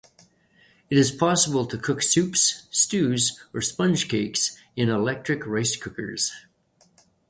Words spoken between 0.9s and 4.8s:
is possible to cook soups, stews or sponge cakes